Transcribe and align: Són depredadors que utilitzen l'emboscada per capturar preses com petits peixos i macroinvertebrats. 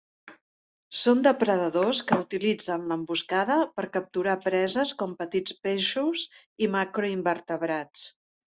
Són 1.01 1.19
depredadors 1.27 1.99
que 2.11 2.17
utilitzen 2.23 2.87
l'emboscada 2.93 3.59
per 3.77 3.87
capturar 3.99 4.35
preses 4.47 4.95
com 5.03 5.15
petits 5.23 5.61
peixos 5.69 6.25
i 6.69 6.73
macroinvertebrats. 6.79 8.11